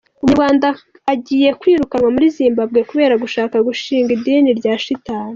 Umunyarwanda 0.21 0.67
agiye 1.13 1.49
kwirukanwa 1.59 2.09
muri 2.15 2.27
Zimbabwe 2.37 2.79
kubera 2.89 3.13
gushaka 3.23 3.55
gushinga 3.67 4.09
idini 4.17 4.49
rya 4.59 4.73
Shitani 4.83 5.29